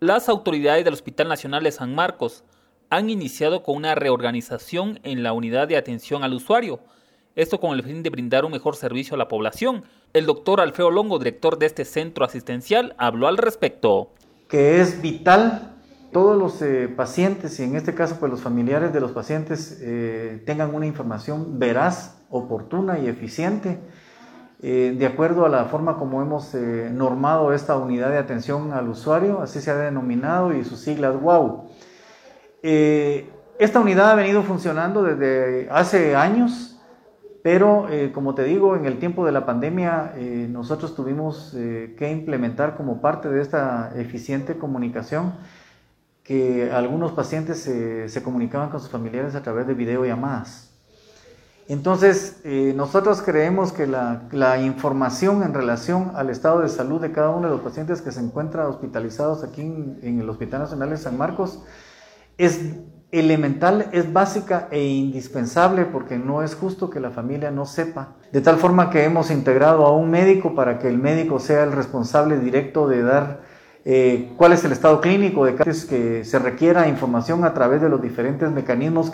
Las 0.00 0.28
autoridades 0.28 0.84
del 0.84 0.94
Hospital 0.94 1.26
Nacional 1.26 1.64
de 1.64 1.72
San 1.72 1.92
Marcos 1.92 2.44
han 2.88 3.10
iniciado 3.10 3.64
con 3.64 3.74
una 3.74 3.96
reorganización 3.96 5.00
en 5.02 5.24
la 5.24 5.32
unidad 5.32 5.66
de 5.66 5.76
atención 5.76 6.22
al 6.22 6.34
usuario, 6.34 6.78
esto 7.34 7.58
con 7.58 7.72
el 7.72 7.82
fin 7.82 8.04
de 8.04 8.10
brindar 8.10 8.44
un 8.44 8.52
mejor 8.52 8.76
servicio 8.76 9.16
a 9.16 9.18
la 9.18 9.26
población. 9.26 9.82
El 10.12 10.24
doctor 10.24 10.60
Alfredo 10.60 10.92
Longo, 10.92 11.18
director 11.18 11.58
de 11.58 11.66
este 11.66 11.84
centro 11.84 12.24
asistencial, 12.24 12.94
habló 12.96 13.26
al 13.26 13.38
respecto. 13.38 14.12
Que 14.48 14.80
es 14.80 15.02
vital 15.02 15.74
todos 16.12 16.38
los 16.38 16.62
eh, 16.62 16.86
pacientes 16.86 17.58
y 17.58 17.64
en 17.64 17.74
este 17.74 17.92
caso 17.92 18.20
pues 18.20 18.30
los 18.30 18.40
familiares 18.40 18.92
de 18.92 19.00
los 19.00 19.10
pacientes 19.10 19.80
eh, 19.82 20.40
tengan 20.46 20.76
una 20.76 20.86
información 20.86 21.58
veraz, 21.58 22.18
oportuna 22.30 23.00
y 23.00 23.08
eficiente 23.08 23.80
eh, 24.60 24.94
de 24.98 25.06
acuerdo 25.06 25.46
a 25.46 25.48
la 25.48 25.64
forma 25.66 25.96
como 25.96 26.20
hemos 26.22 26.54
normado 26.54 27.52
esta 27.52 27.76
unidad 27.76 28.10
de 28.10 28.18
atención 28.18 28.72
al 28.72 28.88
usuario, 28.88 29.40
así 29.40 29.60
se 29.60 29.70
ha 29.70 29.76
denominado 29.76 30.52
y 30.52 30.64
sus 30.64 30.80
siglas 30.80 31.20
WOW. 31.20 31.70
esta 32.62 33.80
unidad 33.80 34.10
ha 34.10 34.14
venido 34.14 34.42
funcionando 34.42 35.02
desde 35.02 35.68
hace 35.70 36.16
años, 36.16 36.80
pero 37.42 37.86
como 38.12 38.34
te 38.34 38.44
digo, 38.44 38.76
en 38.76 38.86
el 38.86 38.98
tiempo 38.98 39.24
de 39.24 39.32
la 39.32 39.46
pandemia 39.46 40.14
nosotros 40.48 40.94
tuvimos 40.94 41.52
que 41.52 42.10
implementar 42.10 42.76
como 42.76 43.00
parte 43.00 43.28
de 43.28 43.40
esta 43.40 43.92
eficiente 43.96 44.58
comunicación 44.58 45.34
que 46.28 46.70
algunos 46.70 47.12
pacientes 47.12 47.62
se, 47.62 48.22
comunicaban 48.22 48.68
con 48.68 48.80
sus 48.80 48.90
familiares 48.90 49.34
a 49.34 49.42
través 49.42 49.66
de 49.66 49.72
videollamadas. 49.72 50.67
Entonces, 51.68 52.40
eh, 52.44 52.72
nosotros 52.74 53.20
creemos 53.20 53.74
que 53.74 53.86
la, 53.86 54.58
información 54.58 55.42
en 55.42 55.52
relación 55.52 56.12
al 56.14 56.30
estado 56.30 56.60
de 56.60 56.70
salud 56.70 56.98
de 56.98 57.12
cada 57.12 57.28
uno 57.28 57.48
de 57.48 57.54
los 57.54 57.60
pacientes 57.60 58.00
que 58.00 58.10
se 58.10 58.20
encuentran 58.20 58.66
hospitalizados 58.66 59.44
aquí 59.44 59.60
en, 59.60 60.18
el 60.18 60.28
Hospital 60.30 60.60
Nacional 60.60 60.88
de 60.88 60.96
San 60.96 61.18
Marcos 61.18 61.62
es 62.38 62.60
elemental, 63.10 63.90
es 63.92 64.10
básica 64.10 64.68
e 64.70 64.82
indispensable 64.82 65.84
porque 65.84 66.16
no 66.16 66.42
es 66.42 66.54
justo 66.54 66.88
que 66.88 67.00
la 67.00 67.10
familia 67.10 67.50
no 67.50 67.66
sepa. 67.66 68.16
De 68.32 68.40
tal 68.40 68.56
forma 68.56 68.88
que 68.88 69.04
hemos 69.04 69.30
integrado 69.30 69.84
a 69.84 69.94
un 69.94 70.10
médico 70.10 70.54
para 70.54 70.78
que 70.78 70.88
el 70.88 70.96
médico 70.96 71.38
sea 71.38 71.64
el 71.64 71.72
responsable 71.72 72.38
directo 72.38 72.88
de 72.88 73.02
dar 73.02 73.40
eh, 73.84 74.32
cuál 74.38 74.54
es 74.54 74.64
el 74.64 74.72
estado 74.72 75.02
clínico 75.02 75.44
de 75.44 75.54
casos 75.54 75.84
que 75.84 76.24
se 76.24 76.38
requiera 76.38 76.88
información 76.88 77.44
a 77.44 77.52
través 77.52 77.82
de 77.82 77.90
los 77.90 78.00
diferentes 78.00 78.50
mecanismos. 78.50 79.12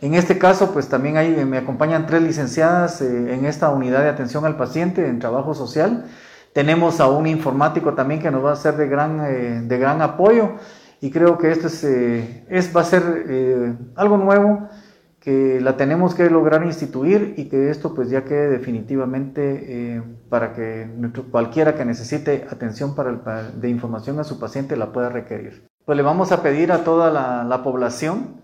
En 0.00 0.14
este 0.14 0.38
caso, 0.38 0.72
pues 0.72 0.88
también 0.88 1.16
hay, 1.16 1.44
me 1.44 1.58
acompañan 1.58 2.06
tres 2.06 2.22
licenciadas 2.22 3.00
eh, 3.00 3.34
en 3.34 3.46
esta 3.46 3.70
unidad 3.70 4.02
de 4.02 4.08
atención 4.08 4.44
al 4.44 4.56
paciente 4.56 5.06
en 5.06 5.18
trabajo 5.18 5.54
social. 5.54 6.04
Tenemos 6.52 7.00
a 7.00 7.08
un 7.08 7.26
informático 7.26 7.94
también 7.94 8.20
que 8.20 8.30
nos 8.30 8.44
va 8.44 8.52
a 8.52 8.56
ser 8.56 8.76
de 8.76 8.88
gran, 8.88 9.20
eh, 9.24 9.62
de 9.64 9.78
gran 9.78 10.02
apoyo 10.02 10.52
y 11.00 11.10
creo 11.10 11.38
que 11.38 11.50
esto 11.50 11.66
es, 11.66 11.84
es 11.84 12.74
va 12.74 12.80
a 12.82 12.84
ser 12.84 13.76
algo 13.96 14.16
nuevo 14.16 14.68
que 15.24 15.58
la 15.58 15.78
tenemos 15.78 16.14
que 16.14 16.28
lograr 16.28 16.64
instituir 16.66 17.32
y 17.38 17.46
que 17.46 17.70
esto 17.70 17.94
pues 17.94 18.10
ya 18.10 18.24
quede 18.24 18.50
definitivamente 18.50 19.96
eh, 19.96 20.02
para 20.28 20.52
que 20.52 20.86
cualquiera 21.30 21.74
que 21.74 21.86
necesite 21.86 22.46
atención 22.50 22.94
para 22.94 23.50
de 23.50 23.70
información 23.70 24.20
a 24.20 24.24
su 24.24 24.38
paciente 24.38 24.76
la 24.76 24.92
pueda 24.92 25.08
requerir. 25.08 25.66
Pues 25.86 25.96
le 25.96 26.02
vamos 26.02 26.30
a 26.30 26.42
pedir 26.42 26.72
a 26.72 26.84
toda 26.84 27.10
la, 27.10 27.62
población 27.62 28.42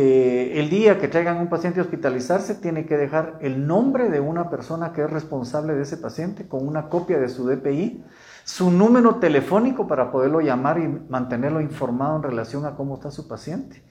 el 0.00 0.70
día 0.70 0.98
que 0.98 1.08
traigan 1.08 1.38
un 1.38 1.48
paciente 1.48 1.80
a 1.80 1.82
hospitalizarse 1.82 2.54
tiene 2.54 2.86
que 2.86 2.96
dejar 2.96 3.38
el 3.40 3.66
nombre 3.66 4.08
de 4.08 4.20
una 4.20 4.50
persona 4.50 4.92
que 4.92 5.02
es 5.02 5.10
responsable 5.10 5.74
de 5.74 5.82
ese 5.82 5.96
paciente 5.96 6.46
con 6.46 6.66
una 6.66 6.88
copia 6.88 7.18
de 7.18 7.28
su 7.28 7.46
DPI, 7.46 8.04
su 8.44 8.70
número 8.70 9.16
telefónico 9.16 9.86
para 9.86 10.10
poderlo 10.10 10.40
llamar 10.40 10.78
y 10.78 10.88
mantenerlo 11.08 11.60
informado 11.60 12.16
en 12.16 12.22
relación 12.22 12.66
a 12.66 12.76
cómo 12.76 12.94
está 12.94 13.10
su 13.10 13.28
paciente 13.28 13.82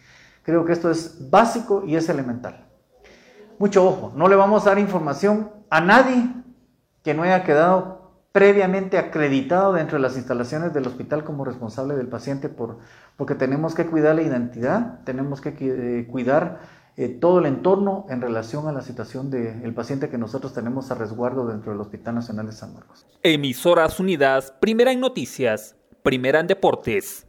Creo 0.48 0.64
que 0.64 0.72
esto 0.72 0.90
es 0.90 1.30
básico 1.30 1.84
y 1.86 1.98
es 1.98 2.08
elemental. 2.08 2.66
Mucho 3.60 3.86
ojo, 3.86 4.14
no 4.16 4.30
le 4.30 4.38
vamos 4.38 4.66
a 4.66 4.70
dar 4.70 4.80
información 4.80 5.52
a 5.70 5.82
nadie 5.82 6.32
que 7.04 7.14
no 7.14 7.24
haya 7.24 7.44
quedado 7.44 7.97
previamente 8.38 9.00
acreditado 9.00 9.74
dentro 9.74 9.98
de 9.98 10.04
las 10.04 10.16
instalaciones 10.16 10.72
del 10.72 10.86
hospital 10.86 11.24
como 11.24 11.44
responsable 11.44 11.96
del 11.96 12.06
paciente, 12.06 12.50
por, 12.50 12.78
porque 13.16 13.34
tenemos 13.34 13.74
que 13.74 13.88
cuidar 13.88 14.14
la 14.14 14.22
identidad, 14.22 15.00
tenemos 15.06 15.42
que 15.42 15.56
eh, 15.60 16.06
cuidar 16.06 16.60
eh, 16.98 17.08
todo 17.10 17.40
el 17.40 17.48
entorno 17.48 18.06
en 18.12 18.22
relación 18.22 18.68
a 18.68 18.72
la 18.72 18.84
situación 18.84 19.32
del 19.32 19.74
paciente 19.74 20.10
que 20.10 20.20
nosotros 20.20 20.54
tenemos 20.54 20.92
a 20.92 20.94
resguardo 20.94 21.48
dentro 21.48 21.72
del 21.72 21.82
Hospital 21.82 22.14
Nacional 22.14 22.46
de 22.46 22.52
San 22.52 22.76
Marcos. 22.76 23.08
Emisoras 23.24 24.00
Unidas, 24.00 24.54
primera 24.60 24.92
en 24.92 25.00
noticias, 25.00 25.76
primera 26.04 26.40
en 26.40 26.46
deportes. 26.46 27.27